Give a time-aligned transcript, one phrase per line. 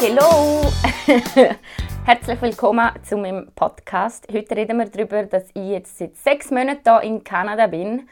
[0.00, 0.62] Hallo!
[2.04, 4.28] Herzlich willkommen zu meinem Podcast.
[4.32, 8.08] Heute reden wir darüber, dass ich jetzt seit sechs Monaten hier in Kanada bin.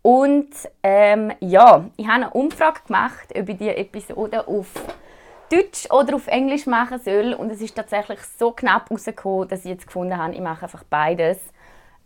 [0.00, 0.48] Und
[0.82, 4.68] ähm, ja, ich habe eine Umfrage gemacht, ob ich die Episode auf
[5.52, 7.34] Deutsch oder auf Englisch machen soll.
[7.34, 10.84] Und es ist tatsächlich so knapp rausgekommen, dass ich jetzt gefunden habe, ich mache einfach
[10.84, 11.38] beides.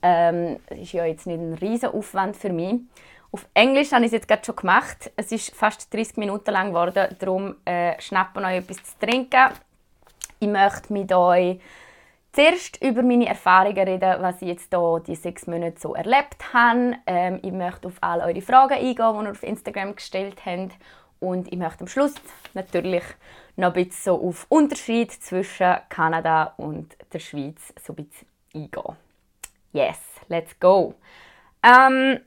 [0.02, 2.80] Ähm, ist ja jetzt nicht ein riesen Aufwand für mich.
[3.32, 5.12] Auf Englisch habe ich es jetzt gerade schon gemacht.
[5.14, 7.16] Es ist fast 30 Minuten lang geworden.
[7.18, 9.50] Darum äh, schnappen euch etwas zu trinken.
[10.40, 11.60] Ich möchte mit euch
[12.32, 16.96] zuerst über meine Erfahrungen reden, was ich jetzt hier die sechs Monate so erlebt habe.
[17.06, 20.72] Ähm, ich möchte auf all eure Fragen eingehen, die ihr auf Instagram gestellt habt.
[21.20, 22.14] Und ich möchte am Schluss
[22.54, 23.04] natürlich
[23.56, 28.96] noch ein bisschen so auf Unterschied zwischen Kanada und der Schweiz so ein bisschen eingehen.
[29.72, 30.94] Yes, let's go!
[31.62, 32.20] Ähm,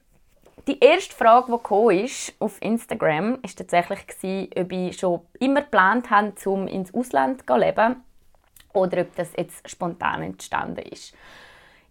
[0.67, 6.09] die erste Frage, die gekommen ist auf Instagram, war tatsächlich, ob ich schon immer geplant
[6.09, 8.03] habe, um ins Ausland zu leben
[8.73, 11.13] oder ob das jetzt spontan entstanden ist.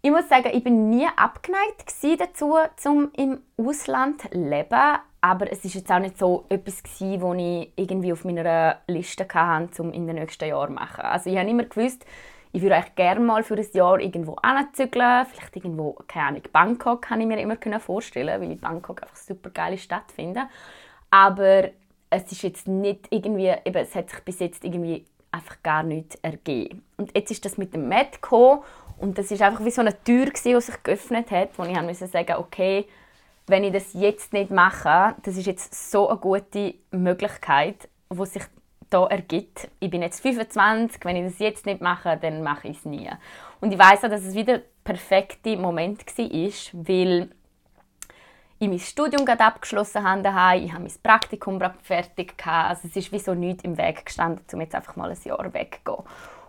[0.05, 5.65] Ich muss sagen, ich bin nie abgeneigt dazu, zum im Ausland zu leben, aber es
[5.65, 9.93] ist jetzt auch nicht so etwas gewesen, was ich irgendwie auf meiner Liste hatte, um
[9.93, 11.03] in den nächsten Jahren zu machen.
[11.03, 12.05] Also ich habe immer gewusst,
[12.53, 17.03] ich würde eigentlich gerne mal für ein Jahr irgendwo anzügeln, vielleicht irgendwo, keine Ahnung, Bangkok
[17.03, 20.43] kann ich mir immer vorstellen, weil ich Bangkok einfach eine super geile Stadt finde.
[21.11, 21.71] Aber
[22.11, 26.17] es ist jetzt nicht irgendwie, eben, es hat sich bis jetzt irgendwie einfach gar nichts
[26.17, 26.85] ergeben.
[26.99, 28.63] Und jetzt ist das mit dem Matt gekommen
[28.99, 32.07] und das ist einfach wie so eine Tür die sich geöffnet hat, wo ich musste
[32.07, 32.87] sagen, okay,
[33.47, 38.43] wenn ich das jetzt nicht mache, das ist jetzt so eine gute Möglichkeit, wo sich
[38.93, 39.69] da ergibt.
[39.81, 43.09] Ich bin jetzt 25, wenn ich das jetzt nicht mache, dann mache ich es nie.
[43.61, 47.31] Und ich weiß auch, dass es wieder der perfekte Moment war, weil
[48.59, 52.71] ich mein Studium gerade abgeschlossen habe daheim, ich habe mein Praktikum fertig gehabt.
[52.71, 55.53] Also es ist wie so nichts im Weg gestanden, um jetzt einfach mal ein Jahr
[55.53, 56.05] wegzugehen.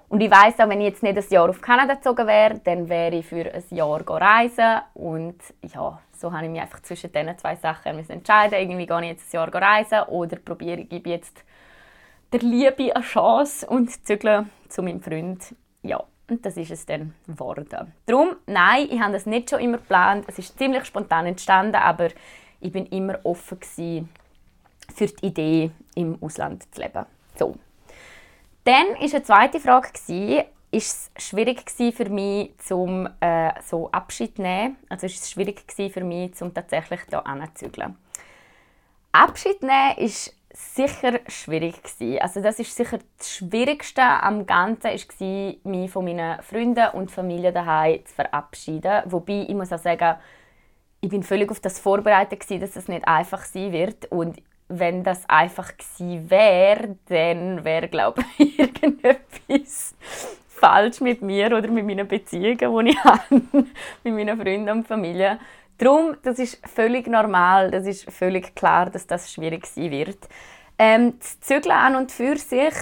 [0.09, 2.87] Und ich weiß auch, wenn ich jetzt nicht ein Jahr auf Kanada gezogen wäre, dann
[2.87, 7.35] wäre ich für ein Jahr reisen und ja, so habe ich mich einfach zwischen diesen
[7.39, 8.59] zwei Sachen entscheiden.
[8.59, 11.43] Irgendwie gehe ich jetzt ein Jahr reisen oder probiere ich jetzt
[12.33, 15.55] der Liebe eine Chance und zügle zu meinem Freund.
[15.83, 17.93] Ja, und das ist es dann geworden.
[18.05, 20.25] Darum, nein, ich habe das nicht schon immer geplant.
[20.27, 22.09] Es ist ziemlich spontan entstanden, aber
[22.59, 27.05] ich bin immer offen für die Idee, im Ausland zu leben.
[27.37, 27.55] So.
[28.63, 29.89] Dann war eine zweite Frage,
[30.71, 34.77] ist es schwierig für mich, zum äh, so Abschied zu nehmen?
[34.89, 37.95] Also ist es schwierig für mich, um tatsächlich hier anzuzügeln?
[39.11, 42.21] Abschied nehmen ist sicher schwierig gewesen.
[42.21, 47.51] Also das ist sicher das Schwierigste am Ganzen ist mich von meinen Freunden und Familie
[47.51, 49.01] daheim zu verabschieden.
[49.05, 50.15] Wobei ich muss auch sagen,
[51.01, 55.03] ich bin völlig auf das vorbereitet gewesen, dass es nicht einfach sein wird und wenn
[55.03, 59.95] das einfach gewesen wäre, dann wäre glaube ich irgendetwas
[60.47, 63.41] falsch mit mir oder mit meinen Beziehungen, die ich habe
[64.03, 65.39] mit meinen Freunden und Familie.
[65.77, 70.19] Darum, das ist völlig normal, das ist völlig klar, dass das schwierig sein wird.
[70.77, 72.73] Ähm, das Zügeln an und für sich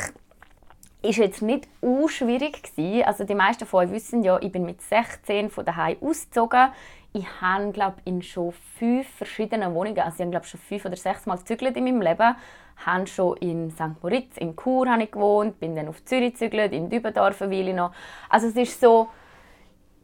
[1.02, 2.62] ist jetzt nicht u schwierig.
[3.06, 6.70] Also die meisten von euch wissen ja, ich bin mit 16 von daheim ausgezogen.
[7.14, 10.96] Ich habe glaube in schon fünf verschiedenen Wohnungen, also ich habe glaube schon fünf oder
[10.96, 12.36] sechs Mal gezügelt in meinem Leben.
[12.80, 14.02] Ich habe schon in St.
[14.02, 17.74] Moritz, in Chur habe ich gewohnt, bin dann auf Zürich gezügelt, in Dübendorf eine Weile
[17.74, 17.92] noch.
[18.30, 19.10] Also es ist so,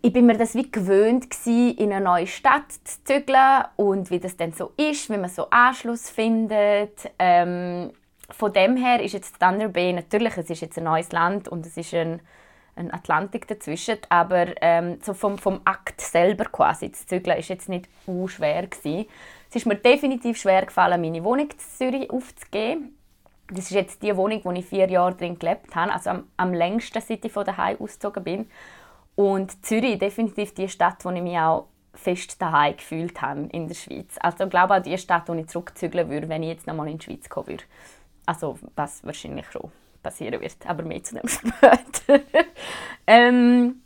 [0.02, 4.20] ich bin mir das wie gewöhnt gewesen, in eine neue Stadt zu zügeln und wie
[4.20, 7.12] das dann so ist, wie man so Anschluss findet.
[7.20, 7.92] Ähm,
[8.30, 11.66] von dem her ist jetzt Thunder Bay natürlich, es ist jetzt ein neues Land und
[11.66, 12.22] es ist ein,
[12.76, 17.70] ein Atlantik dazwischen, aber ähm, so vom, vom Akt selber quasi zu zügeln ist jetzt
[17.70, 19.08] nicht u schwer gewesen.
[19.50, 22.94] Es ist mir definitiv schwer gefallen, meine Wohnung in Zürich aufzugeben.
[23.50, 26.54] Das ist jetzt die Wohnung, wo ich vier Jahre drin gelebt habe, also am, am
[26.54, 28.50] längsten, seit ich von daheim ausgezogen bin.
[29.18, 33.74] Und Zürich definitiv die Stadt, wo ich mich auch fest daheim gefühlt habe in der
[33.74, 34.16] Schweiz.
[34.20, 37.00] Also ich glaube auch die Stadt, wo ich zurückzügeln würde, wenn ich jetzt nochmal in
[37.00, 37.64] die Schweiz kommen würde.
[38.28, 39.72] Also was wahrscheinlich schon
[40.04, 42.22] passieren wird, aber mehr zu dem später.
[43.08, 43.82] ähm,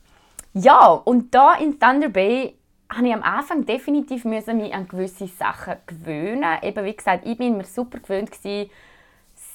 [0.54, 2.54] ja, und da in Thunder Bay
[2.94, 6.57] habe ich am Anfang definitiv müssen mich an gewisse Sachen gewöhnen.
[6.62, 8.69] Eben wie gesagt, ich bin mir super gewöhnt gewesen,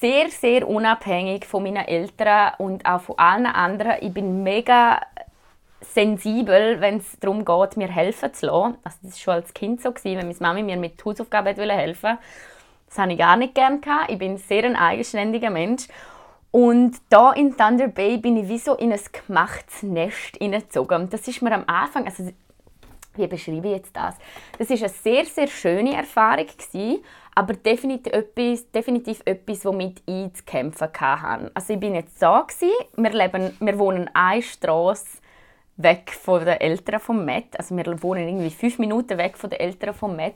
[0.01, 3.97] sehr sehr unabhängig von meinen Eltern und auch von allen anderen.
[4.01, 5.03] Ich bin mega
[5.81, 8.79] sensibel, wenn es darum geht, mir helfen zu lassen.
[8.83, 12.03] Also das war schon als Kind so, gewesen, wenn meine Mami mir mit Hausaufgaben helfen
[12.03, 12.19] wollte.
[12.89, 14.11] Das habe ich gar nicht gerne gehabt.
[14.11, 15.89] Ich bin sehr ein eigenständiger Mensch.
[16.51, 21.11] Und da in Thunder Bay bin ich wie so in ein gemachtes Nest hineingezogen.
[21.11, 22.31] Das ist mir am Anfang, also
[23.15, 24.15] wie beschreibe ich jetzt das?
[24.59, 27.03] Das ist eine sehr, sehr schöne Erfahrung gewesen,
[27.35, 31.51] aber definitiv etwas, definitiv etwas, womit ich zu kämpfen hatte.
[31.53, 35.19] Also ich bin jetzt da gewesen, wir, leben, wir wohnen eine Straße
[35.77, 37.59] weg von den Eltern von Matt.
[37.59, 40.35] Also wir wohnen irgendwie fünf Minuten weg von den Eltern von Matt.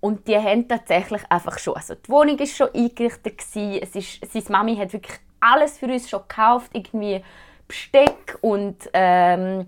[0.00, 3.80] Und die haben tatsächlich einfach schon, also die Wohnung ist schon eingerichtet gewesen.
[3.82, 7.22] Es ist, seine Mami hat wirklich alles für uns schon gekauft, irgendwie
[7.66, 9.66] Besteck und ähm,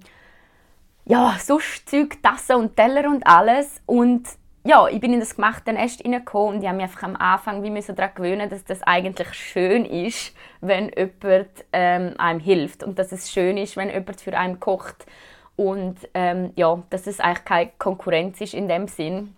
[1.06, 3.80] ja, sonst Zeug, Tassen und Teller und alles.
[3.86, 4.28] Und
[4.64, 7.62] ja, ich bin in das gemachte Nest reingekommen und ich habe mich einfach am Anfang
[7.62, 13.12] wie daran gewöhnen, dass das eigentlich schön ist, wenn jemand ähm, einem hilft und dass
[13.12, 15.06] es schön ist, wenn jemand für einen kocht
[15.56, 19.34] und ähm, ja, dass es eigentlich keine Konkurrenz ist in dem Sinn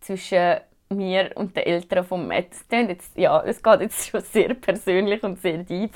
[0.00, 0.58] zwischen
[0.88, 2.48] mir und den Eltern von Matt.
[3.14, 5.92] Ja, es geht jetzt schon sehr persönlich und sehr deep,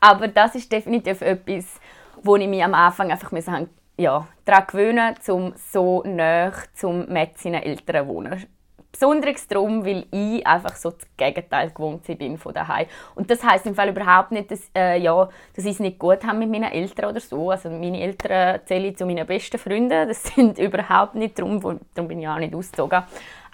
[0.00, 1.80] aber das ist definitiv etwas,
[2.22, 3.68] wo ich mich am Anfang einfach sagen
[4.02, 8.46] ja, daran gewöhnen, um so nah zum Matt seinen Eltern zu wohnen.
[8.90, 12.86] Besonders darum, weil ich einfach so das Gegenteil gewohnt bin von daheim.
[13.14, 16.24] Und das heißt im Fall überhaupt nicht, dass, äh, ja, dass ich es nicht gut
[16.24, 17.50] habe mit meinen Eltern oder so.
[17.50, 20.08] Also meine Eltern zähle ich zu meinen besten Freunden.
[20.08, 21.58] Das sind überhaupt nicht darum,
[21.94, 23.02] darum bin ich auch nicht ausgezogen.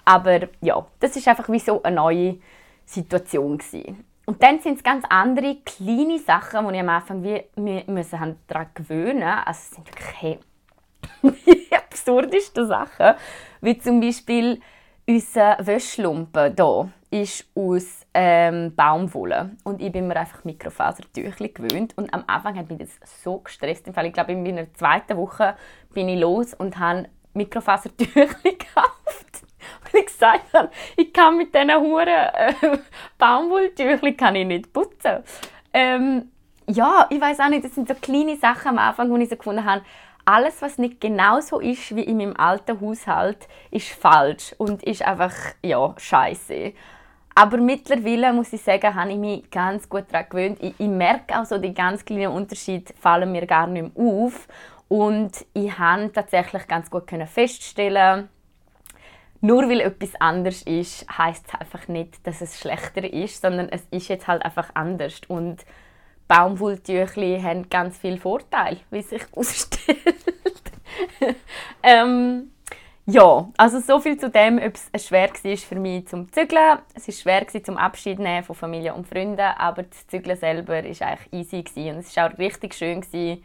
[0.03, 2.37] Aber ja, das ist einfach wie so eine neue
[2.85, 4.03] Situation gewesen.
[4.29, 8.35] Und dann sind es ganz andere kleine Sachen, die ich am Anfang wie, wir müssen
[8.45, 9.23] daran gewöhnen.
[9.23, 10.37] Also es sind wirklich
[11.71, 13.15] die absurdesten Sachen,
[13.61, 14.61] wie zum Beispiel
[15.07, 19.57] unser Wäschlumpen hier ist aus ähm, Baumwolle.
[19.63, 21.97] Und ich bin mir einfach Mikrofaserdüchli gewöhnt.
[21.97, 23.87] Und am Anfang hat mich das so gestresst.
[23.87, 25.55] Im Fall, ich glaube, in meiner zweiten Woche
[25.91, 29.28] bin ich los und habe Mikrofaserdüchli gekauft
[30.11, 32.53] gesagt habe, ich kann mit diesen huren äh,
[33.17, 35.23] Baumwolltüchli kann ich nicht putzen.
[35.73, 36.31] Ähm,
[36.67, 39.35] ja, ich weiß auch nicht, das sind so kleine Sachen am Anfang, wo ich so
[39.35, 39.81] gefunden habe,
[40.25, 45.01] alles, was nicht genau so ist wie in meinem alten Haushalt, ist falsch und ist
[45.01, 45.33] einfach,
[45.63, 46.73] ja, scheiße.
[47.33, 50.57] Aber mittlerweile, muss ich sagen, habe ich mich ganz gut daran gewöhnt.
[50.61, 54.47] Ich, ich merke auch so, die ganz kleinen Unterschiede fallen mir gar nicht mehr auf.
[54.87, 58.29] Und ich habe tatsächlich ganz gut feststellen
[59.41, 63.83] nur weil etwas anders ist, heißt es einfach nicht, dass es schlechter ist, sondern es
[63.91, 65.21] ist jetzt halt einfach anders.
[65.27, 65.65] Und
[66.27, 69.97] Baumwolltüchli haben ganz viele Vorteile, wie sich ausstellt.
[71.83, 72.51] ähm,
[73.05, 76.79] ja, also so viel zu dem, ob es schwer war für mich zum Zügeln.
[76.93, 80.77] Es war schwer zum Abschied nehmen von Familie und Freunden, aber das Zügeln selber war
[80.83, 83.43] eigentlich easy und es war auch richtig schön gewesen,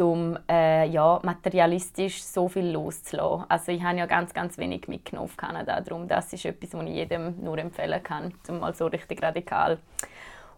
[0.00, 3.46] um äh, ja, materialistisch so viel loszulassen.
[3.48, 6.84] Also ich habe ja ganz, ganz wenig mitgenommen auf Kanada, darum das ist etwas, was
[6.84, 9.78] ich jedem nur empfehlen kann, um mal so richtig radikal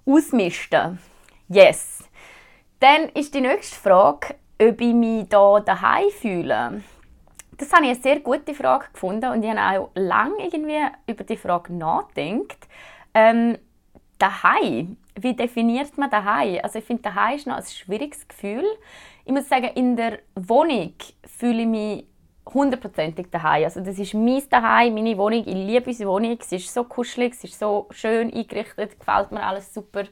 [0.06, 0.98] ausmisten.
[1.48, 2.08] Yes.
[2.80, 6.82] Dann ist die nächste Frage, ob ich mich hier daheim fühle.
[7.56, 11.24] Das habe ich eine sehr gute Frage gefunden und ich habe auch lange irgendwie über
[11.24, 12.66] die Frage nachgedacht.
[13.14, 13.58] Ähm,
[14.18, 16.58] daheim, wie definiert man daheim?
[16.62, 18.64] Also ich finde, daheim ist noch ein schwieriges Gefühl
[19.24, 20.94] ich muss sagen, in der Wohnung
[21.26, 22.06] fühle ich mich
[22.52, 23.64] hundertprozentig daheim.
[23.64, 25.44] Also das ist mein Daheim, meine Wohnung.
[25.46, 26.38] Ich liebe unsere Wohnung.
[26.42, 30.04] Sie ist so kuschelig, sie ist so schön eingerichtet, gefällt mir alles super.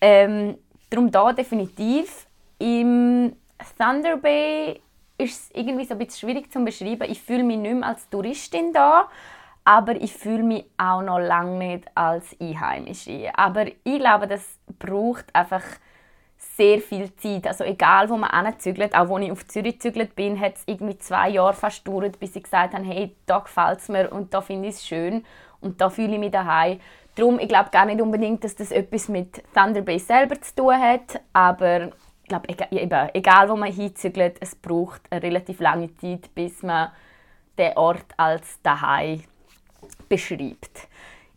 [0.00, 0.56] Ähm,
[0.88, 2.26] darum da definitiv.
[2.58, 3.36] Im
[3.78, 4.80] Thunder Bay
[5.18, 7.10] ist es irgendwie so ein bisschen schwierig zu beschreiben.
[7.10, 9.08] Ich fühle mich nicht mehr als Touristin da,
[9.64, 13.30] aber ich fühle mich auch noch lange nicht als Einheimische.
[13.34, 15.62] Aber ich glaube, das braucht einfach
[16.60, 17.46] sehr viel Zeit.
[17.46, 20.98] Also egal, wo man hinzügelt, auch als ich auf Zürich gezügelt bin, hat es irgendwie
[20.98, 24.42] zwei Jahre fast gedauert, bis ich gesagt habe, hey, da gefällt es mir und da
[24.42, 25.24] finde ich es schön
[25.62, 26.78] und da fühle ich mich daheim.
[27.14, 30.78] Darum, ich glaube gar nicht unbedingt, dass das etwas mit Thunder Bay selber zu tun
[30.78, 31.92] hat, aber
[32.24, 36.90] ich glaube, egal, egal wo man hinzügelt, es braucht eine relativ lange Zeit, bis man
[37.56, 39.22] den Ort als daheim
[40.10, 40.88] beschreibt.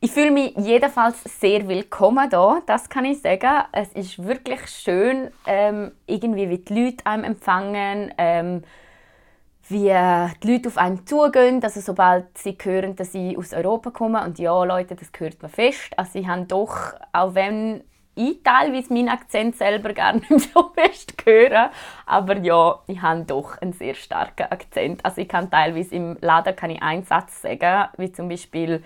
[0.05, 3.63] Ich fühle mich jedenfalls sehr willkommen hier, das kann ich sagen.
[3.71, 8.63] Es ist wirklich schön, ähm, irgendwie wie die Leute einem empfangen, ähm,
[9.69, 9.95] wie
[10.43, 11.63] die Leute auf einen zugehen.
[11.63, 15.47] Also sobald sie hören, dass ich aus Europa komme, und ja, Leute, das gehört mir
[15.47, 15.91] fest.
[15.95, 16.75] Also ich habe doch,
[17.13, 21.71] auch wenn ich teilweise meinen Akzent selber gar nicht so fest höre,
[22.05, 25.05] aber ja, ich habe doch einen sehr starken Akzent.
[25.05, 28.83] Also ich kann teilweise im Laden kann ich einen Satz sagen, wie zum Beispiel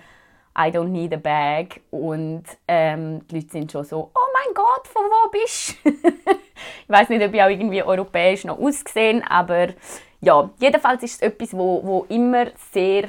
[0.58, 1.80] I don't need a bag.
[1.90, 5.90] Und ähm, die Leute sind schon so, oh mein Gott, von wo bist du?
[6.30, 9.68] ich weiß nicht, ob ich auch irgendwie europäisch noch ausgesehen, aber
[10.20, 13.08] ja, jedenfalls ist es etwas, wo, wo immer sehr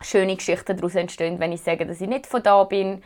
[0.00, 3.02] schöne Geschichten daraus entstehen, wenn ich sage, dass ich nicht von da bin.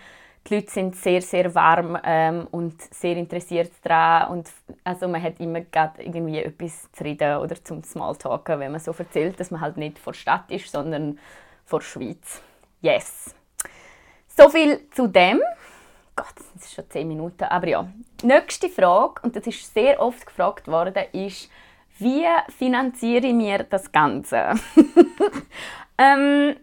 [0.47, 4.31] die Leute sind sehr, sehr warm ähm, und sehr interessiert daran.
[4.31, 4.51] Und
[4.85, 5.59] also man hat immer
[5.99, 9.99] irgendwie etwas zu reden oder zum Smalltalken, wenn man so erzählt, dass man halt nicht
[9.99, 11.19] vor Stadt ist, sondern
[11.65, 12.41] vor Schweiz.
[12.81, 13.36] Yes.
[14.37, 15.41] So viel zu dem.
[16.15, 17.89] Gott, das ist schon 10 Minuten, aber ja.
[18.23, 21.51] Nächste Frage, und das ist sehr oft gefragt worden, ist,
[21.99, 22.25] wie
[22.57, 24.55] finanziere ich mir das Ganze?
[25.99, 26.57] ähm,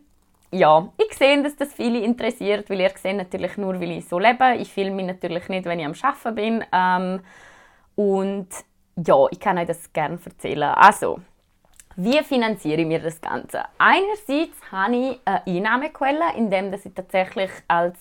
[0.52, 4.20] ja, ich sehe, dass das viele interessiert, weil ihr seht natürlich nur, weil ich so
[4.20, 4.56] lebe.
[4.60, 6.66] Ich filme mich natürlich nicht, wenn ich am Arbeiten bin.
[6.72, 7.22] Ähm,
[7.96, 8.50] und
[9.04, 10.64] ja, ich kann euch das gerne erzählen.
[10.76, 11.20] Also,
[11.96, 13.64] wie finanziere ich mir das Ganze?
[13.78, 18.00] Einerseits habe ich eine Einnahmequelle, indem ich tatsächlich als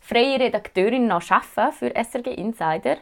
[0.00, 2.98] freie Redakteurin noch arbeite für SRG Insider.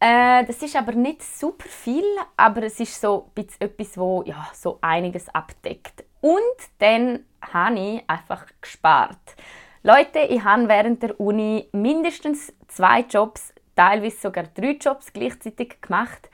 [0.00, 2.04] Äh, das ist aber nicht super viel,
[2.36, 6.04] aber es ist so etwas, wo ja, so einiges abdeckt.
[6.20, 6.40] Und
[6.78, 9.36] dann habe ich einfach gespart.
[9.82, 16.30] Leute, ich habe während der Uni mindestens zwei Jobs, teilweise sogar drei Jobs gleichzeitig gemacht.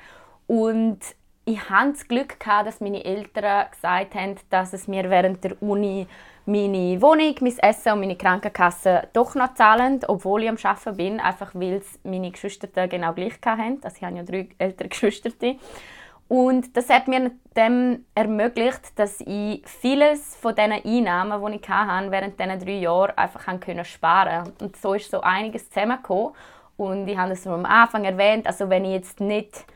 [0.46, 1.00] Und
[1.50, 5.60] ich hatte das Glück, gehabt, dass meine Eltern gesagt haben, dass es mir während der
[5.60, 6.06] Uni
[6.46, 11.20] meine Wohnung, mein Essen und meine Krankenkasse doch noch zahlen, obwohl ich am Arbeiten bin,
[11.20, 13.78] einfach weil es meine Geschwister genau gleich hatten.
[13.82, 15.30] Also ich habe ja drei ältere Geschwister.
[16.28, 22.10] Und das hat mir dem ermöglicht, dass ich vieles von diesen Einnahmen, die ich hatte,
[22.12, 26.32] während diesen drei Jahren einfach sparen Und so ist so einiges zusammengekommen.
[26.76, 29.66] Und ich habe es am Anfang erwähnt, also wenn ich jetzt nicht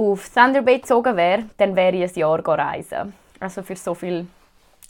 [0.00, 3.12] auf Thunder Bay gezogen wäre, dann wäre ich ein Jahr reisen.
[3.38, 4.26] Also für so viel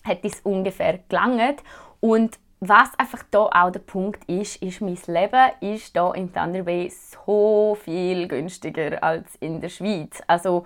[0.04, 1.62] hätte es ungefähr gelangt.
[1.98, 6.62] Und was einfach da auch der Punkt ist, ist, mein Leben ist da in Thunder
[6.62, 10.22] Bay so viel günstiger als in der Schweiz.
[10.28, 10.64] Also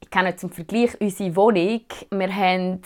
[0.00, 1.80] ich kenne zum Vergleich unsere Wohnung.
[2.10, 2.82] Wir haben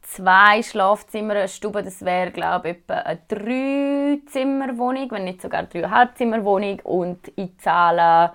[0.00, 5.68] zwei Schlafzimmer, eine Stube, das wäre glaube ich etwa eine Dreizimmerwohnung, wenn nicht sogar eine
[5.68, 8.32] Dreieinhalbzimmerwohnung und ich zahle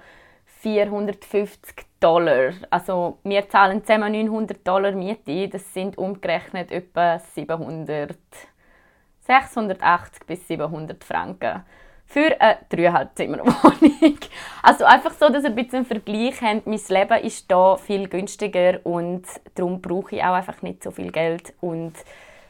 [0.61, 2.53] 450 Dollar.
[2.69, 8.17] Also wir zahlen zusammen 900 Dollar Miete, das sind umgerechnet etwa 700,
[9.21, 11.63] 680 bis 700 Franken
[12.05, 14.17] für eine Dreieinhalbzimmerwohnung.
[14.63, 16.67] Also einfach so, dass ihr ein bisschen einen Vergleich habt.
[16.67, 19.23] Mein Leben ist da viel günstiger und
[19.55, 21.53] darum brauche ich auch einfach nicht so viel Geld.
[21.61, 21.93] Und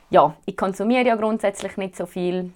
[0.10, 2.51] ja, ich konsumiere ja grundsätzlich nicht so viel.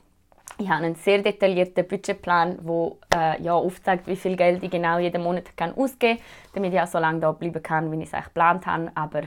[0.58, 5.00] Ich habe einen sehr detaillierten Budgetplan, der äh, ja, aufzeigt, wie viel Geld ich genau
[5.00, 8.08] jeden Monat kann ausgeben kann, damit ich auch so lange da bleiben kann, wie ich
[8.08, 8.92] es eigentlich geplant habe.
[8.96, 9.24] Aber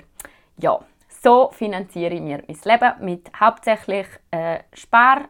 [0.56, 5.28] ja, so finanziere ich mir mein Leben mit hauptsächlich äh, Spar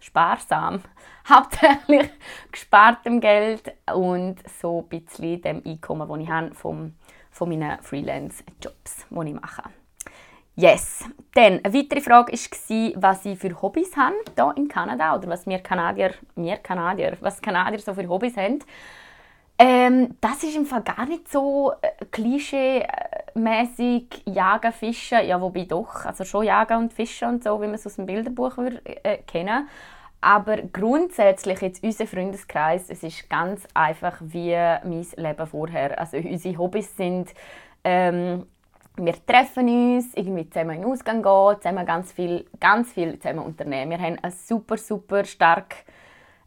[0.00, 0.82] sparsam,
[1.28, 2.10] hauptsächlich
[2.50, 6.94] gespartem Geld und so ein bisschen dem Einkommen, das ich habe vom,
[7.30, 9.62] von meinen Freelance-Jobs, die ich mache.
[10.54, 11.02] Yes.
[11.34, 15.46] Dann, eine weitere Frage war, was ich für Hobbys habe hier in Kanada oder was
[15.46, 18.58] wir Kanadier, wir Kanadier, was Kanadier so für Hobbys haben.
[19.58, 26.04] Ähm, das ist im Fall gar nicht so äh, klischee-mäßig jagen, fischen, ja wobei doch,
[26.04, 29.18] also schon jagen und fischen und so, wie man es aus dem Bilderbuch würde, äh,
[29.18, 29.68] kennen.
[30.20, 35.98] Aber grundsätzlich jetzt unser Freundeskreis, es ist ganz einfach wie mein Leben vorher.
[35.98, 37.30] Also unsere Hobbys sind
[37.84, 38.46] ähm,
[38.96, 43.40] wir treffen uns, irgendwie zusammen in den Ausgang gehen, zusammen ganz viel, ganz viel zusammen
[43.40, 43.90] unternehmen.
[43.90, 45.76] Wir haben eine super, super stark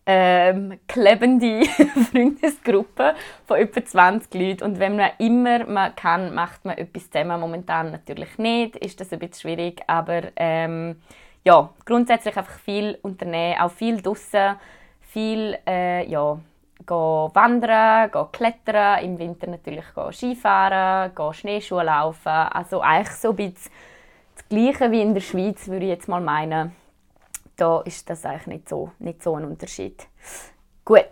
[0.06, 1.66] ähm, klebende
[2.12, 4.64] Freundesgruppe von etwa 20 Leuten.
[4.64, 7.40] Und wenn man immer man kann, macht man etwas zusammen.
[7.40, 10.98] Momentan natürlich nicht, ist das ein bisschen schwierig, aber ähm,
[11.44, 14.56] ja, grundsätzlich einfach viel unternehmen, auch viel draußen,
[15.02, 16.40] viel äh, ja,
[16.86, 22.28] gehen wandern, gehen klettern, im Winter natürlich gehen Skifahren, gehen Schneeschuhe laufen.
[22.28, 23.72] Also eigentlich so ein bisschen
[24.36, 26.76] das Gleiche wie in der Schweiz, würde ich jetzt mal meinen.
[27.56, 30.08] Da ist das eigentlich nicht so, nicht so ein Unterschied.
[30.84, 31.06] Gut,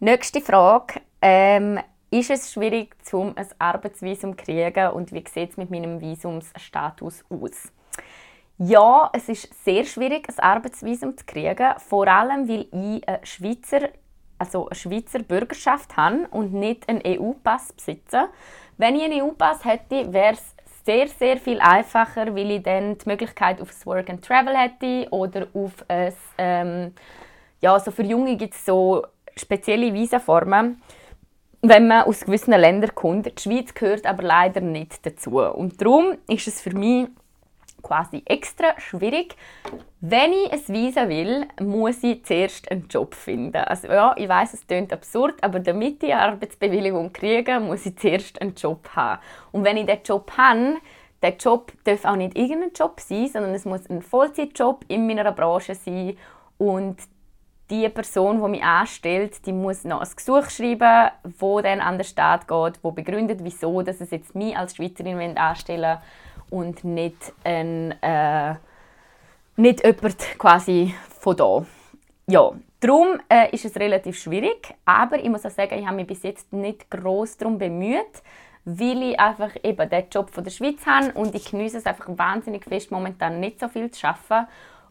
[0.00, 1.00] nächste Frage.
[1.20, 1.78] Ähm,
[2.10, 7.24] ist es schwierig, zum ein Arbeitsvisum zu kriegen und wie sieht es mit meinem Visumsstatus
[7.28, 7.70] aus?
[8.58, 13.90] Ja, es ist sehr schwierig, ein Arbeitsvisum zu kriegen, vor allem weil ich eine Schweizer
[14.40, 18.28] also eine Schweizer Bürgerschaft habe und nicht einen EU-Pass besitze.
[18.78, 20.54] Wenn ich einen EU-Pass hätte, wäre es
[20.84, 25.08] sehr, sehr viel einfacher, weil ich dann die Möglichkeit auf das Work and Travel hätte
[25.10, 26.94] oder auf ein, ähm,
[27.60, 29.04] ja, also für Junge gibt es so
[29.36, 30.80] spezielle Visaformen,
[31.60, 33.26] wenn man aus gewissen Ländern kommt.
[33.26, 35.40] Die Schweiz gehört aber leider nicht dazu.
[35.40, 37.08] Und darum ist es für mich
[37.82, 39.36] quasi extra schwierig.
[40.00, 43.56] Wenn ich ein Visa will, muss ich zuerst einen Job finden.
[43.56, 47.98] Also ja, ich weiß, es klingt absurd, aber damit ich eine Arbeitsbewilligung kriege, muss ich
[47.98, 49.20] zuerst einen Job haben.
[49.52, 50.76] Und wenn ich den Job habe,
[51.22, 55.32] der Job darf auch nicht irgendein Job sein, sondern es muss ein Vollzeitjob in meiner
[55.32, 56.16] Branche sein
[56.56, 56.96] und
[57.70, 62.04] die Person, die mich anstellt, die muss noch ein Gesuch schreiben, wo dann an den
[62.04, 65.98] Staat geht, wo begründet, wieso dass es jetzt mich als Schweizerin anstellen
[66.50, 68.54] und nicht ein, äh,
[69.56, 71.66] nicht jemand quasi von da.
[72.26, 76.06] Ja, darum äh, ist es relativ schwierig, aber ich muss auch sagen, ich habe mich
[76.06, 78.22] bis jetzt nicht groß darum bemüht,
[78.64, 82.08] weil ich einfach eben den Job von der Schweiz habe und ich genieße es einfach
[82.08, 84.48] wahnsinnig fest, momentan nicht so viel zu arbeiten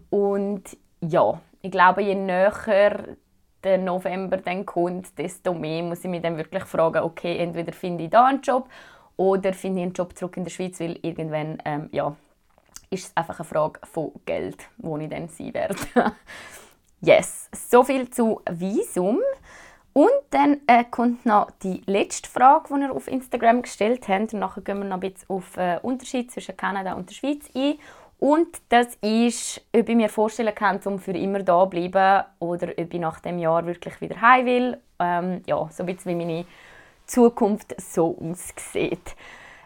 [0.09, 0.63] und
[1.01, 3.17] ja, ich glaube, je näher
[3.63, 8.05] der November dann kommt, desto mehr muss ich mich dann wirklich fragen, okay, entweder finde
[8.05, 8.69] ich da einen Job
[9.19, 12.15] oder finde ich einen Job zurück in der Schweiz, weil irgendwann, ähm, ja,
[12.89, 15.75] ist es einfach eine Frage von Geld, wo ich dann sein werde.
[17.01, 19.19] yes, so viel zu Visum.
[19.91, 24.31] Und dann äh, kommt noch die letzte Frage, die ihr auf Instagram gestellt habt.
[24.31, 27.49] Nachher gehen wir noch ein bisschen auf den äh, Unterschied zwischen Kanada und der Schweiz
[27.53, 27.77] ein.
[28.19, 32.69] Und das ist, ob ich mir vorstellen kann, um für immer da zu bleiben oder
[32.69, 34.77] ob ich nach dem Jahr wirklich wieder heim will.
[34.97, 36.45] Ähm, ja, so ein bisschen wie meine
[37.09, 39.15] Zukunft so aussieht.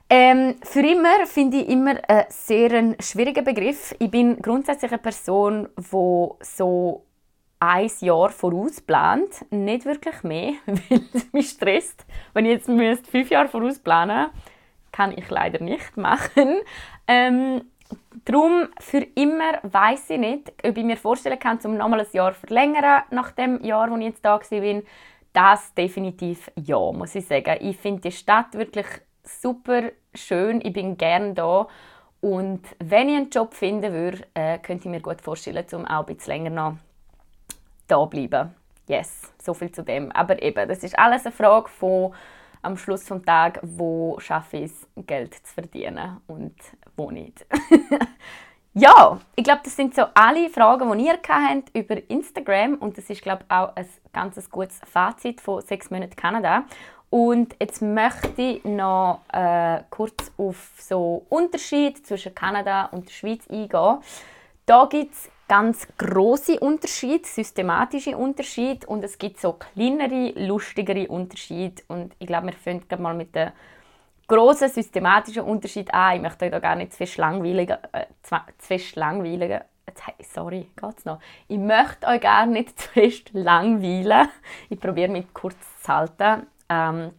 [0.10, 3.96] Ähm, für immer finde ich immer ein sehr schwieriger Begriff.
[4.00, 7.06] Ich bin grundsätzlich eine Person, die so
[7.60, 12.06] ein Jahr voraus plant, nicht wirklich mehr, weil es mich stresst.
[12.34, 14.28] Wenn ich jetzt müsste, fünf Jahre voraus planen
[14.92, 16.62] kann ich leider nicht machen.
[17.08, 17.64] Ähm,
[18.26, 22.34] Darum für immer weiß ich nicht, ob ich mir vorstellen kann, um nochmal ein Jahr
[22.34, 24.82] verlängern nach dem Jahr, wo ich jetzt da war.
[25.34, 27.58] Das definitiv ja, muss ich sagen.
[27.60, 28.86] Ich finde die Stadt wirklich
[29.24, 30.62] super schön.
[30.64, 31.68] Ich bin gerne da.
[32.22, 36.08] Und wenn ich einen Job finden würde, äh, könnte ich mir gut vorstellen, um auch
[36.08, 36.78] ein bisschen länger noch
[37.88, 38.56] da bleiben.
[38.88, 40.12] Yes, so viel zu dem.
[40.12, 42.14] Aber eben, das ist alles eine Frage von
[42.62, 46.56] am Schluss des Tages, wo schaffe ich es, Geld zu verdienen und
[46.96, 47.46] wo nicht.
[48.74, 53.10] ja, ich glaube, das sind so alle Fragen, die ihr habt über Instagram und das
[53.10, 56.64] ist, glaube ich, auch ein ganz gutes Fazit von sechs Monaten Kanada.
[57.10, 63.48] Und jetzt möchte ich noch äh, kurz auf so Unterschied zwischen Kanada und der Schweiz
[63.48, 64.00] eingehen.
[64.66, 71.84] Da gibt es ganz große Unterschiede, systematische Unterschiede und es gibt so kleinere, lustigere Unterschiede
[71.90, 73.54] und ich glaube, wir fangen mal mit der
[74.34, 76.16] großen systematischen Unterschied an.
[76.16, 79.62] Ich möchte euch da gar nicht zu fest langweiligen, äh, zu fest langweiligen
[80.34, 81.20] sorry, geht's noch?
[81.48, 84.30] Ich möchte euch gar nicht zu fest langweilen.
[84.70, 86.48] Ich probiere mich kurz zu halten.
[86.70, 87.12] Ähm,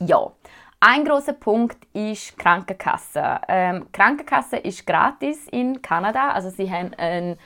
[0.00, 0.32] ja,
[0.80, 3.40] ein großer Punkt ist Krankenkasse.
[3.48, 6.30] Ähm, Krankenkasse ist gratis in Kanada.
[6.30, 7.36] Also sie haben eine,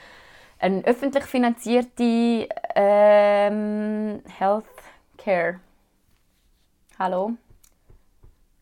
[0.59, 5.59] eine öffentlich finanzierte ähm, Healthcare.
[6.99, 7.33] Hallo?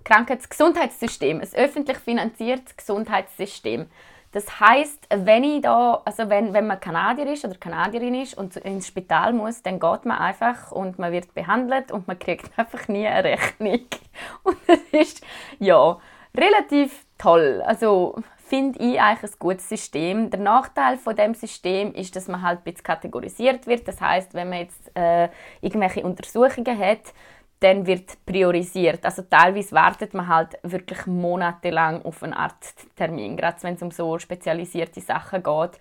[0.04, 3.88] Krankheits Gesundheitssystem, ein öffentlich finanziertes Gesundheitssystem.
[4.32, 8.56] Das heißt, wenn ich da, also wenn, wenn man Kanadier ist oder Kanadierin ist und
[8.56, 12.88] ins Spital muss, dann geht man einfach und man wird behandelt und man kriegt einfach
[12.88, 13.82] nie eine Rechnung.
[14.44, 15.22] Und das ist
[15.60, 16.00] ja
[16.36, 17.62] relativ toll.
[17.66, 18.16] Also
[18.52, 20.30] finde ich eigentlich ein gutes System.
[20.30, 23.88] Der Nachteil von dem System ist, dass man halt ein bisschen kategorisiert wird.
[23.88, 25.30] Das heißt, wenn man jetzt äh,
[25.62, 27.14] irgendwelche Untersuchungen hat,
[27.62, 29.06] dann wird priorisiert.
[29.06, 34.20] Also teilweise wartet man halt wirklich monatelang auf einen Arzttermin, gerade wenn es um so
[34.20, 35.80] spezialisierte Sachen geht.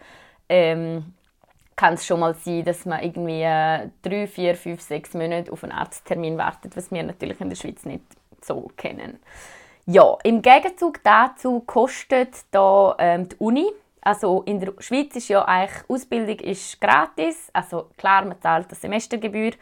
[0.49, 1.15] Ähm,
[1.75, 5.65] kann es schon mal sein, dass man irgendwie äh, drei, vier, fünf, sechs Monate auf
[5.65, 8.05] einen Arzttermin wartet, was wir natürlich in der Schweiz nicht
[8.43, 9.19] so kennen.
[9.87, 13.67] Ja, im Gegenzug dazu kostet da ähm, die Uni
[14.03, 18.75] also in der Schweiz ist ja eigentlich Ausbildung ist gratis, also klar man zahlt eine
[18.75, 19.53] Semestergebühr,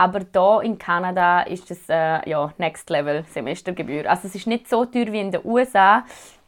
[0.00, 4.08] aber da in Kanada ist es äh, ja, Next Level Semestergebühr.
[4.08, 6.06] Also es ist nicht so teuer wie in den USA,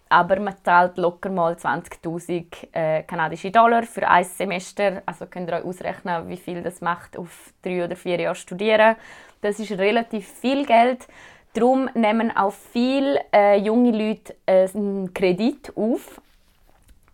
[0.08, 5.02] aber man zahlt locker mal 20.000 äh, kanadische Dollar für ein Semester.
[5.04, 8.96] Also könnt ihr euch ausrechnen, wie viel das macht auf drei oder vier Jahre studieren.
[9.42, 11.06] Das ist relativ viel Geld.
[11.52, 16.22] Darum nehmen auch viele äh, junge Leute äh, einen Kredit auf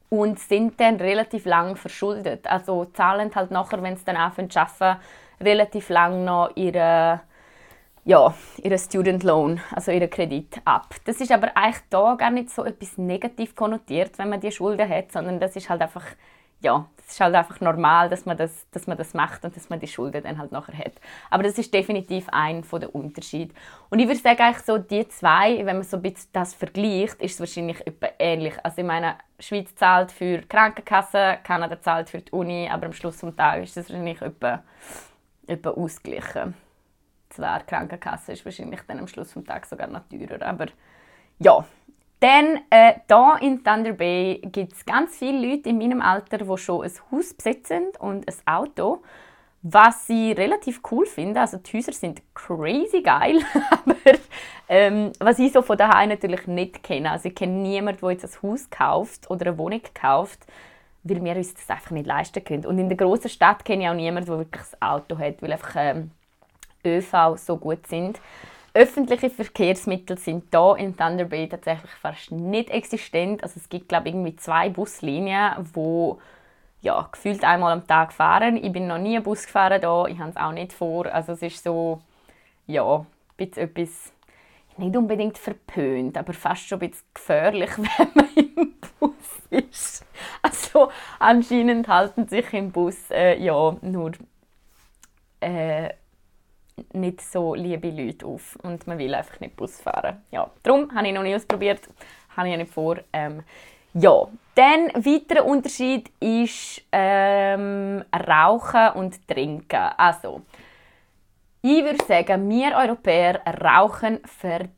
[0.08, 2.46] und sind dann relativ lang verschuldet.
[2.46, 5.00] Also zahlen halt nachher, wenn sie dann anfangen zu arbeiten,
[5.40, 7.20] relativ lang noch ihre
[8.08, 10.94] ja, ihren Student Loan, also ihren Kredit ab.
[11.04, 14.88] Das ist aber eigentlich da gar nicht so etwas negativ konnotiert, wenn man die Schulden
[14.88, 16.06] hat, sondern das ist halt einfach,
[16.60, 19.68] ja, das ist halt einfach normal, dass man das, dass man das macht und dass
[19.68, 20.94] man die Schulden dann halt nachher hat.
[21.28, 23.52] Aber das ist definitiv ein der Unterschied.
[23.90, 27.20] Und ich würde sagen, eigentlich so die zwei, wenn man so ein bisschen das vergleicht,
[27.20, 28.54] ist es wahrscheinlich etwa ähnlich.
[28.62, 33.18] Also ich meine, Schweiz zahlt für Krankenkasse, Kanada zahlt für die Uni, aber am Schluss
[33.18, 34.62] des Tages ist das wahrscheinlich etwa
[35.48, 36.54] etwa ausgleichen.
[37.30, 40.66] Zwar Krankenkasse ist wahrscheinlich dann am Schluss des Tages sogar noch teurer, aber
[41.38, 41.64] ja.
[42.20, 46.58] Dann, äh, da in Thunder Bay gibt es ganz viele Leute in meinem Alter, die
[46.58, 49.02] schon ein Haus besitzen und ein Auto.
[49.62, 54.18] Was ich relativ cool finde, also die Häuser sind crazy geil, aber
[54.68, 58.24] ähm, was ich so von daheim natürlich nicht kenne, also ich kenne niemanden, der jetzt
[58.24, 60.46] ein Haus kauft oder eine Wohnung kauft,
[61.02, 62.66] weil wir uns das einfach nicht leisten können.
[62.66, 65.52] Und in der großen Stadt kenne ich auch niemanden, der wirklich ein Auto hat, weil
[65.52, 66.10] einfach ähm,
[66.84, 68.20] ÖV so gut sind.
[68.74, 73.42] Öffentliche Verkehrsmittel sind da in Thunder Bay tatsächlich fast nicht existent.
[73.42, 76.18] Also es gibt glaube ich irgendwie zwei Buslinien, wo
[76.80, 78.56] ja, gefühlt einmal am Tag fahren.
[78.56, 81.06] Ich bin noch nie Bus gefahren da, ich habe es auch nicht vor.
[81.06, 82.00] Also es ist so,
[82.66, 83.04] ja,
[83.36, 84.12] etwas
[84.76, 88.67] nicht unbedingt verpönt, aber fast schon ein bisschen gefährlich, wenn man Bus
[89.50, 90.04] ist.
[90.42, 94.12] Also anscheinend halten sich im Bus äh, ja nur
[95.40, 95.90] äh,
[96.92, 100.22] nicht so liebe Leute auf und man will einfach nicht Bus fahren.
[100.30, 101.80] Ja, darum habe ich noch nicht ausprobiert,
[102.36, 102.96] habe ich nicht vor.
[103.12, 103.42] Ähm,
[103.94, 109.90] ja, dann weiterer Unterschied ist ähm, Rauchen und Trinken.
[109.96, 110.42] Also,
[111.62, 114.77] ich würde sagen, wir Europäer rauchen verdammt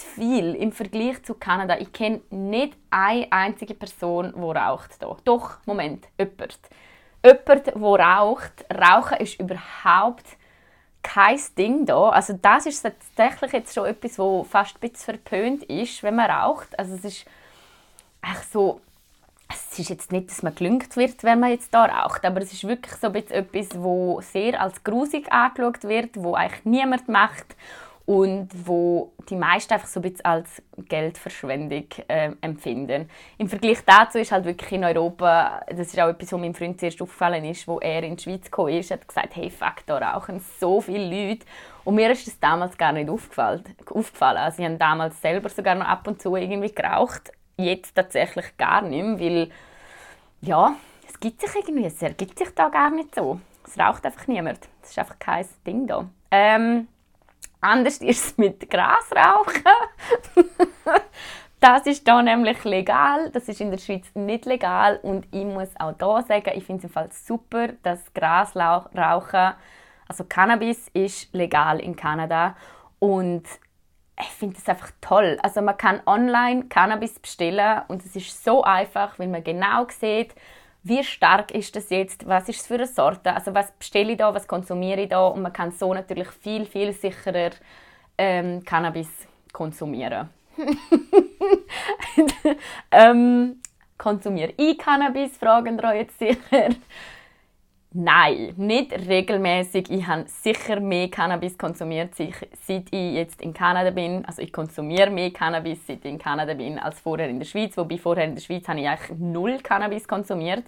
[0.00, 1.78] viel im Vergleich zu Kanada.
[1.78, 5.16] Ich kenne nicht eine einzige Person, die raucht hier.
[5.24, 6.58] Doch, Moment, jemand.
[7.24, 8.64] Jemand, der raucht.
[8.72, 10.24] Rauchen ist überhaupt
[11.02, 12.10] kein Ding da.
[12.10, 16.30] Also das ist tatsächlich jetzt schon etwas, wo fast ein bisschen verpönt ist, wenn man
[16.30, 16.78] raucht.
[16.78, 17.24] Also es ist
[18.22, 18.80] echt so,
[19.48, 22.52] es ist jetzt nicht, dass man gelüngt wird, wenn man jetzt da raucht, aber es
[22.52, 27.56] ist wirklich so etwas, wo sehr als grusig angeschaut wird, wo eigentlich niemand macht
[28.10, 33.08] und wo die meisten einfach so ein bisschen als Geldverschwendung äh, empfinden.
[33.38, 36.80] Im Vergleich dazu ist halt wirklich in Europa, das ist auch etwas, was meinem Freund
[36.80, 39.98] zuerst aufgefallen ist, wo er in die Schweiz gekommen ist, hat gesagt, hey, fuck, da
[39.98, 41.46] rauchen so viele Leute.
[41.84, 43.62] Und mir ist das damals gar nicht aufgefallen.
[43.86, 44.38] aufgefallen.
[44.38, 48.82] Also ich habe damals selber sogar noch ab und zu irgendwie geraucht, jetzt tatsächlich gar
[48.82, 49.50] nicht mehr, weil
[50.40, 50.74] ja,
[51.08, 53.38] es gibt sich irgendwie, es ergibt sich da gar nicht so.
[53.64, 54.58] Es raucht einfach niemand.
[54.80, 56.10] Das ist einfach kein Ding da.
[56.32, 56.88] Ähm,
[57.60, 59.62] anders ist es mit Grasrauchen.
[61.60, 63.30] das ist da nämlich legal.
[63.30, 64.98] Das ist in der Schweiz nicht legal.
[65.02, 69.54] Und ich muss auch da sagen, ich finde es im Fall super, dass Grasrauchen,
[70.08, 72.56] also Cannabis, ist legal in Kanada.
[72.98, 73.44] Und
[74.20, 75.38] ich finde das einfach toll.
[75.42, 80.34] Also man kann online Cannabis bestellen und es ist so einfach, weil man genau sieht,
[80.82, 84.18] wie stark ist das jetzt, was ist es für eine Sorte, also was bestelle ich
[84.18, 85.26] da, was konsumiere ich da?
[85.26, 87.50] Und man kann so natürlich viel, viel sicherer
[88.16, 89.08] ähm, Cannabis
[89.52, 90.30] konsumieren.
[92.90, 93.60] ähm,
[93.98, 96.70] konsumiere ich Cannabis, fragen euch jetzt sicher.
[97.92, 99.90] Nein, nicht regelmäßig.
[99.90, 104.24] Ich habe sicher mehr Cannabis konsumiert, seit ich jetzt in Kanada bin.
[104.24, 107.76] Also ich konsumiere mehr Cannabis, seit ich in Kanada bin, als vorher in der Schweiz.
[107.76, 110.62] Wobei vorher in der Schweiz habe ich eigentlich null Cannabis konsumiert.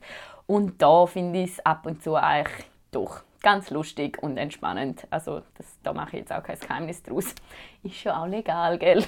[0.48, 5.06] Und da finde ich es ab und zu eigentlich doch ganz lustig und entspannend.
[5.10, 7.36] Also das, da mache ich jetzt auch kein Geheimnis draus.
[7.84, 9.04] Ist schon auch legal, gell?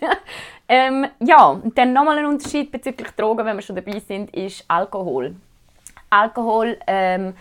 [0.68, 4.64] ähm, ja, und dann nochmal ein Unterschied bezüglich Drogen, wenn wir schon dabei sind, ist
[4.68, 5.36] Alkohol.
[6.12, 7.34] Alkohol ähm,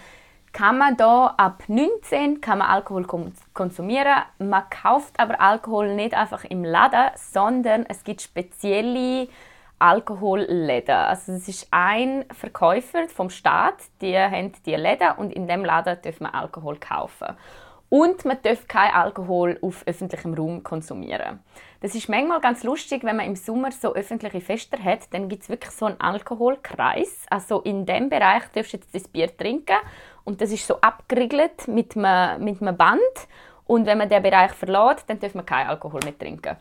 [0.53, 3.05] kann man da ab 19 kann man Alkohol
[3.53, 4.15] konsumieren.
[4.39, 9.27] Man kauft aber Alkohol nicht einfach im Laden, sondern es gibt spezielle
[9.79, 10.95] Alkoholläden.
[10.95, 16.01] Also es ist ein Verkäufer vom Staat, die haben die Läden und in dem Laden
[16.01, 17.35] dürfen man Alkohol kaufen.
[17.89, 21.39] Und man darf keinen Alkohol auf öffentlichem Raum konsumieren.
[21.81, 25.41] Das ist manchmal ganz lustig, wenn man im Sommer so öffentliche Feste hat, dann gibt
[25.41, 27.25] es wirklich so einen Alkoholkreis.
[27.27, 29.77] Also in dem Bereich darfst du jetzt das Bier trinken
[30.23, 33.01] und das ist so abgeriegelt mit einem, mit einem Band.
[33.65, 36.55] Und wenn man den Bereich verlässt, dann darf man keinen Alkohol mehr trinken.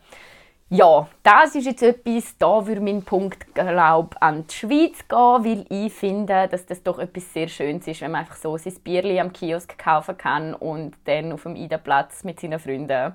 [0.69, 5.65] Ja, das ist jetzt etwas, da würde mein Punkt, glaube an die Schweiz gehen, weil
[5.69, 9.19] ich finde, dass das doch etwas sehr Schönes ist, wenn man einfach so sein Bierli
[9.19, 13.13] am Kiosk kaufen kann und dann auf dem Ida-Platz mit seinen Freunden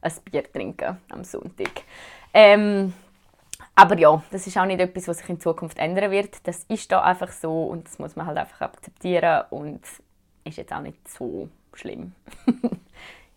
[0.00, 1.82] ein Bier trinken am Sonntag.
[2.32, 2.92] Ähm,
[3.74, 6.46] aber ja, das ist auch nicht etwas, was sich in Zukunft ändern wird.
[6.46, 9.80] Das ist da einfach so und das muss man halt einfach akzeptieren und
[10.44, 12.12] ist jetzt auch nicht so schlimm.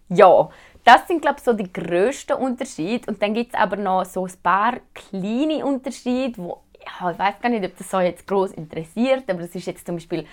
[0.10, 0.50] ja,
[0.84, 3.12] das sind, glaube ich, so die grössten Unterschiede.
[3.12, 7.41] Und dann gibt es aber noch so ein paar kleine Unterschiede, wo ja, ich weiß
[7.41, 10.26] gar nicht, ob das so jetzt groß interessiert, aber das ist jetzt zum Beispiel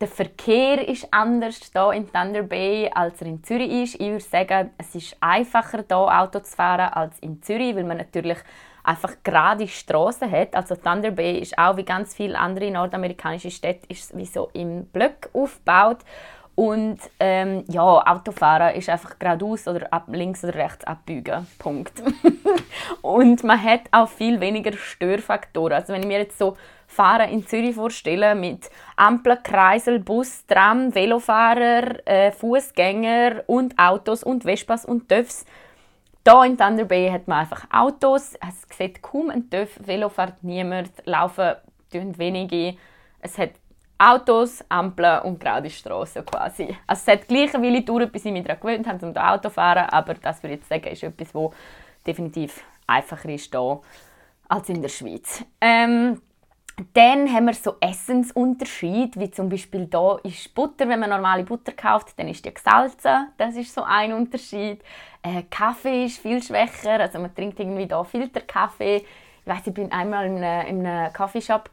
[0.00, 3.94] der Verkehr ist anders hier in Thunder Bay, als er in Zürich ist.
[3.94, 7.96] Ich würde sagen, es ist einfacher hier Auto zu fahren als in Zürich, weil man
[7.96, 8.36] natürlich
[8.84, 10.54] einfach gerade Straßen hat.
[10.54, 14.84] Also Thunder Bay ist auch wie ganz viele andere nordamerikanische Städte ist wie so im
[14.86, 15.98] Block aufgebaut
[16.56, 21.46] Und ähm, ja, Autofahren ist einfach geradeaus oder ab links oder rechts abbiegen.
[21.58, 22.02] Punkt.
[23.02, 25.74] und man hat auch viel weniger Störfaktoren.
[25.74, 30.94] Also wenn ich mir jetzt so Fahren in Zürich vorstelle mit Ampeln, Kreisel, Bus, Tram,
[30.94, 35.44] Velofahrer, äh, Fußgänger und Autos und Vespas und Töffs.
[36.24, 38.32] Da in Thunder Bay hat man einfach Autos.
[38.34, 41.54] Es sieht kaum ein Töff, Velo fährt niemand, laufen
[41.92, 42.78] wenige.
[43.20, 43.50] Es hat
[43.98, 46.76] Autos, Ampeln und gerade Straßen quasi.
[46.86, 49.34] Also es hat gleich eine Weile gedauert, bis ich mich daran gewöhnt habe, um da
[49.34, 51.52] Auto zu fahren, aber das würde ich jetzt sagen, ist etwas, wo
[52.06, 53.80] definitiv einfacher ist hier
[54.48, 55.44] als in der Schweiz.
[55.60, 56.20] Ähm,
[56.92, 61.72] dann haben wir so Essensunterschied, wie zum Beispiel hier ist Butter, wenn man normale Butter
[61.72, 63.28] kauft, dann ist die gesalzen.
[63.38, 64.82] Das ist so ein Unterschied.
[65.22, 68.96] Äh, Kaffee ist viel schwächer, also man trinkt irgendwie hier Filterkaffee.
[68.96, 69.06] Ich
[69.46, 71.70] weiß, ich bin einmal in einem, in einem Coffeeshop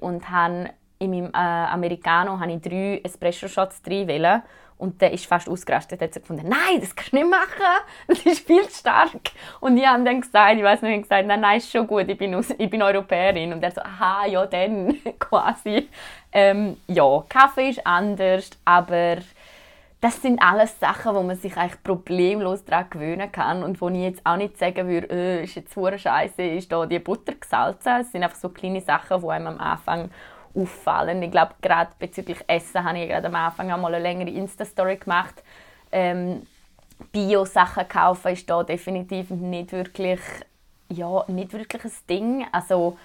[0.00, 4.08] und habe in meinem äh, Americano habe ich drei Espresso-Shots drin
[4.78, 6.00] und der ist fast ausgerastet.
[6.00, 7.76] Er hat gefunden, nein, das kannst du nicht machen,
[8.08, 9.32] das ist viel zu stark.
[9.60, 12.08] Und ich habe dann gesagt, ich weiß nicht, ich gesagt, nein, nein, ist schon gut,
[12.08, 13.52] ich bin, aus, ich bin Europäerin.
[13.52, 15.88] Und er so, aha, ja, dann, quasi.
[16.32, 19.16] Ähm, ja, Kaffee ist anders, aber
[20.02, 23.96] das sind alles Sachen, wo man sich eigentlich problemlos daran gewöhnen kann und wo ich
[23.96, 28.02] jetzt auch nicht sagen würde, äh, ist jetzt hure Scheiße, ist da die Butter gesalzen.
[28.02, 30.10] Es sind einfach so kleine Sachen, die einem am Anfang
[30.56, 31.22] auffallen.
[31.22, 35.42] Ich glaube, gerade bezüglich Essen habe ich gerade am Anfang einmal eine längere Insta-Story gemacht.
[35.92, 36.46] Ähm,
[37.12, 40.20] Bio-Sachen kaufen ist da definitiv nicht wirklich,
[40.88, 42.46] ja, nicht wirklich ein Ding.
[42.52, 42.96] Also,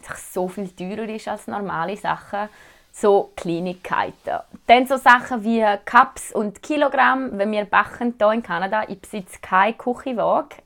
[0.00, 2.48] es so viel teurer ist als normale Sachen.
[2.92, 4.40] So Kleinigkeiten.
[4.66, 7.38] Dann so Sachen wie Cups und Kilogramm.
[7.38, 10.56] Wenn wir backen hier in Kanada, ich besitze keine Küchenwaage.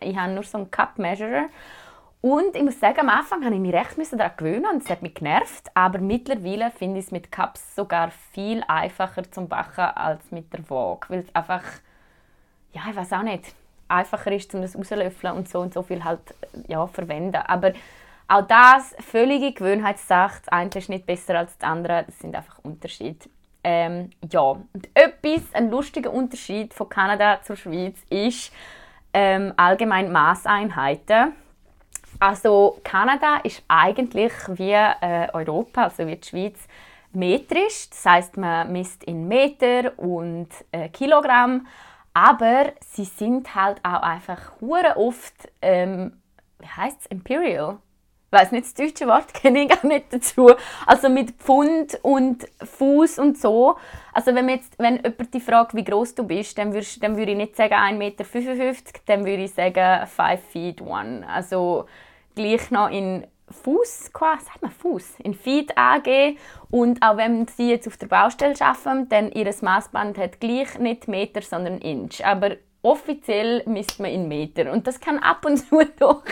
[0.00, 1.46] Ich habe nur so einen Cup-Measurer.
[2.22, 5.00] Und ich muss sagen, am Anfang musste ich mich recht daran gewöhnen und es hat
[5.00, 5.70] mich genervt.
[5.74, 10.68] Aber mittlerweile finde ich es mit Cups sogar viel einfacher zum Backen als mit der
[10.68, 11.08] Waage.
[11.08, 11.62] Weil es einfach,
[12.72, 13.54] ja, ich weiß auch nicht,
[13.88, 16.20] einfacher ist, um das rauszulöffeln und so und so viel halt
[16.68, 17.36] ja, verwenden.
[17.36, 17.72] Aber
[18.28, 20.42] auch das, völlige Gewohnheitssache.
[20.44, 22.04] Das eine ist nicht besser als das andere.
[22.06, 23.30] Das sind einfach Unterschiede.
[23.64, 28.52] Ähm, ja, und etwas, ein lustiger Unterschied von Kanada zur Schweiz ist
[29.12, 31.32] ähm, allgemein Maßeinheiten
[32.20, 36.68] also Kanada ist eigentlich wie äh, Europa, also wie die Schweiz,
[37.12, 37.90] metrisch.
[37.90, 41.66] Das heißt, man misst in Meter und äh, Kilogramm.
[42.12, 46.20] Aber sie sind halt auch einfach hure oft, ähm,
[46.58, 47.78] wie heißt es, Imperial?
[48.32, 50.52] Ich weiß nicht das deutsche Wort, kenne ich gar nicht dazu.
[50.86, 53.76] Also mit Pfund und Fuß und so.
[54.12, 57.32] Also wenn, jetzt, wenn jemand dich fragt, wie groß du bist, dann, würd, dann würde
[57.32, 58.24] ich nicht sagen 1,55 Meter,
[59.06, 61.26] dann würde ich sagen 5 feet 1.
[61.26, 61.86] Also
[62.40, 66.38] gleich noch in Fuß, sagt man Fuß, in Feed angeben
[66.70, 71.08] und auch wenn sie jetzt auf der Baustelle arbeiten, dann ihr Maßband hat gleich nicht
[71.08, 72.24] Meter, sondern Inch.
[72.24, 76.22] Aber offiziell misst man in Meter und das kann ab und zu doch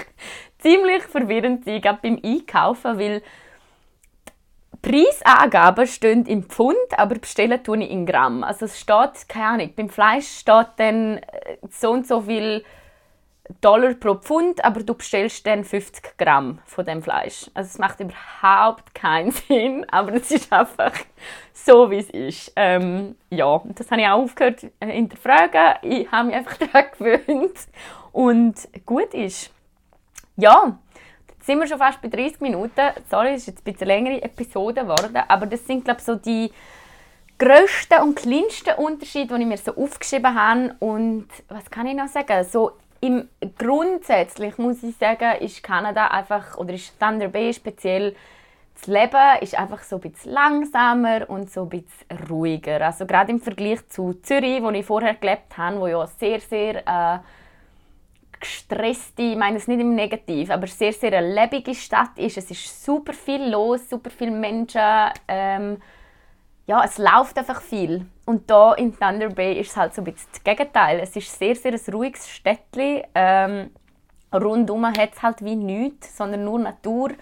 [0.59, 3.23] ziemlich verwirrend sein, gerade beim Einkaufen, weil
[4.81, 8.45] Preisangaben stehen im Pfund, aber bestellen tue ich in Gramm.
[8.45, 12.65] Also es steht, keine Ahnung, beim Fleisch steht dann äh, so und so viel
[13.61, 17.51] Dollar pro Pfund, aber du bestellst dann 50 Gramm von dem Fleisch.
[17.55, 20.93] Also es macht überhaupt keinen Sinn, aber es ist einfach
[21.53, 22.53] so, wie es ist.
[22.57, 25.77] Ähm, ja, das habe ich auch aufgehört äh, hinterfragen.
[25.83, 27.59] Ich habe mich einfach daran gewöhnt
[28.13, 29.51] und gut ist.
[30.37, 30.79] Ja,
[31.29, 32.91] jetzt sind wir schon fast bei 30 Minuten.
[33.11, 36.15] Sorry, es ist jetzt ein bisschen längere Episode geworden, aber das sind glaube ich so
[36.15, 36.51] die
[37.39, 40.75] grössten und kleinsten Unterschiede, die ich mir so aufgeschrieben habe.
[40.81, 42.45] Und was kann ich noch sagen?
[42.45, 48.15] So im grundsätzlich muss ich sagen, ist Kanada einfach oder ist Thunder Bay speziell
[48.75, 52.81] das Leben ist einfach so ein bisschen langsamer und so ein bisschen ruhiger.
[52.81, 56.87] Also gerade im Vergleich zu Zürich, wo ich vorher gelebt habe, wo ja sehr sehr
[56.87, 57.19] äh,
[58.39, 62.39] gestresste, ich meine es nicht im Negativ, aber sehr sehr eine lebige Stadt ist.
[62.39, 64.81] Es ist super viel los, super viele Menschen.
[65.27, 65.79] Ähm,
[66.69, 68.05] ja, es läuft einfach viel.
[68.27, 71.01] Und da in Thunder Bay ist es halt so ein bisschen das Gegenteil.
[71.01, 73.05] Es ist sehr, sehr ein ruhiges Städtchen.
[73.15, 73.71] Ähm,
[74.35, 77.13] rundum hat es halt wie nichts, sondern nur Natur.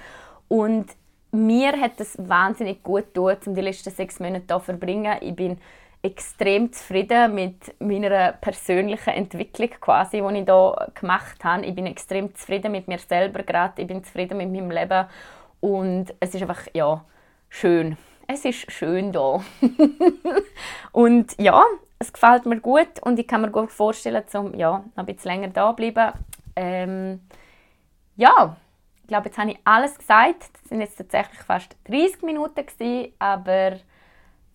[0.48, 0.86] Und
[1.30, 5.16] mir hat es wahnsinnig gut getan, um die letzten sechs Monate hier zu verbringen.
[5.20, 5.58] Ich bin
[6.02, 11.66] extrem zufrieden mit meiner persönlichen Entwicklung, quasi, die ich hier gemacht habe.
[11.66, 13.80] Ich bin extrem zufrieden mit mir selber gerade.
[13.80, 15.06] Ich bin zufrieden mit meinem Leben.
[15.60, 17.04] Und es ist einfach, ja,
[17.48, 19.42] schön es ist schön da.
[20.92, 21.62] und ja,
[21.98, 25.30] es gefällt mir gut und ich kann mir gut vorstellen, zum ja, noch ein bisschen
[25.30, 26.12] länger da bleiben.
[26.54, 27.20] Ähm,
[28.16, 28.56] ja,
[29.02, 30.50] ich glaube, jetzt habe ich alles gesagt.
[30.52, 33.78] Das sind jetzt tatsächlich fast 30 Minuten gewesen, aber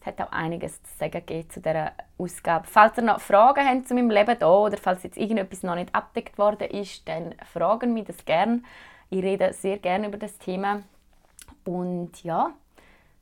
[0.01, 2.67] es hat auch einiges zu sagen gegeben zu dieser Ausgabe.
[2.67, 5.93] Falls ihr noch Fragen habt zu meinem Leben hier oder falls jetzt irgendetwas noch nicht
[5.93, 8.63] abdeckt worden ist, dann fragen mich das gerne.
[9.09, 10.81] Ich rede sehr gerne über das Thema.
[11.65, 12.51] Und ja,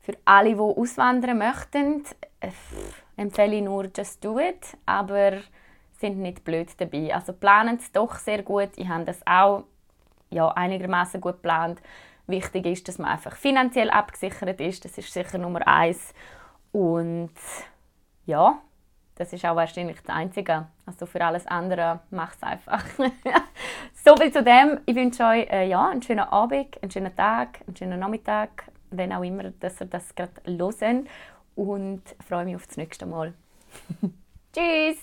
[0.00, 2.04] für alle, die auswandern möchten,
[2.40, 2.50] äh,
[3.16, 5.38] empfehle ich nur «Just do it», aber
[5.98, 7.14] sind nicht blöd dabei.
[7.14, 8.70] Also planen es doch sehr gut.
[8.76, 9.64] Ich habe das auch
[10.30, 11.80] ja, einigermaßen gut geplant.
[12.26, 14.84] Wichtig ist, dass man einfach finanziell abgesichert ist.
[14.84, 16.14] Das ist sicher Nummer eins.
[16.72, 17.34] Und
[18.24, 18.60] ja,
[19.16, 20.68] das ist auch wahrscheinlich das Einzige.
[20.86, 22.84] Also für alles andere macht es einfach.
[24.04, 24.80] so viel zu dem.
[24.86, 29.12] Ich wünsche euch äh, ja, einen schönen Abend, einen schönen Tag, einen schönen Nachmittag, wenn
[29.12, 31.08] auch immer, dass ihr das gerade hören.
[31.56, 33.34] Und freue mich auf das nächste Mal.
[34.52, 34.98] Tschüss!